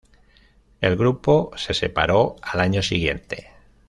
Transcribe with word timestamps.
El 0.79 0.95
grupo 0.97 1.51
se 1.57 1.75
separó 1.75 2.37
al 2.41 2.61
año 2.61 2.81
siguiente. 2.81 3.51